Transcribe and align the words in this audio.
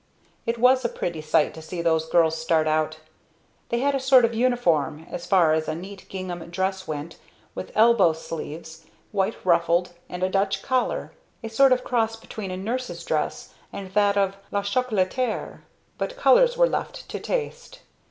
It 0.47 0.57
was 0.57 0.83
a 0.83 0.89
pretty 0.89 1.21
sight 1.21 1.53
to 1.53 1.61
see 1.61 1.79
those 1.79 2.09
girls 2.09 2.35
start 2.35 2.65
out. 2.67 2.97
They 3.69 3.81
had 3.81 3.93
a 3.93 3.99
sort 3.99 4.25
of 4.25 4.33
uniform, 4.33 5.05
as 5.11 5.27
far 5.27 5.53
as 5.53 5.67
a 5.67 5.75
neat 5.75 6.07
gingham 6.09 6.39
dress 6.49 6.87
went, 6.87 7.17
with 7.53 7.71
elbow 7.75 8.13
sleeves, 8.13 8.85
white 9.11 9.35
ruffled, 9.45 9.93
and 10.09 10.23
a 10.23 10.27
Dutch 10.29 10.63
collar; 10.63 11.11
a 11.43 11.49
sort 11.49 11.71
of 11.71 11.83
cross 11.83 12.15
between 12.15 12.49
a 12.49 12.57
nurses 12.57 13.03
dress 13.03 13.53
and 13.71 13.93
that 13.93 14.17
of 14.17 14.37
"La 14.51 14.63
Chocolataire;" 14.63 15.61
but 15.99 16.17
colors 16.17 16.57
were 16.57 16.67
left 16.67 17.07
to 17.09 17.19
taste. 17.19 17.81